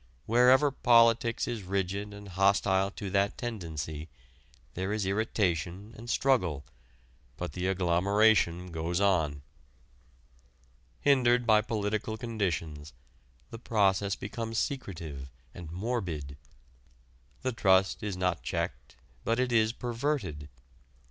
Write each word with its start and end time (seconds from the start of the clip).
Wherever 0.25 0.71
politics 0.71 1.47
is 1.47 1.61
rigid 1.61 2.11
and 2.11 2.29
hostile 2.29 2.89
to 2.89 3.11
that 3.11 3.37
tendency, 3.37 4.09
there 4.73 4.91
is 4.91 5.05
irritation 5.05 5.93
and 5.95 6.09
struggle, 6.09 6.65
but 7.37 7.53
the 7.53 7.67
agglomeration 7.67 8.71
goes 8.71 8.99
on. 8.99 9.43
Hindered 11.01 11.45
by 11.45 11.61
political 11.61 12.17
conditions, 12.17 12.93
the 13.51 13.59
process 13.59 14.15
becomes 14.15 14.57
secretive 14.57 15.29
and 15.53 15.69
morbid. 15.71 16.35
The 17.43 17.51
trust 17.51 18.01
is 18.01 18.17
not 18.17 18.41
checked, 18.41 18.95
but 19.23 19.39
it 19.39 19.51
is 19.51 19.71
perverted. 19.71 20.49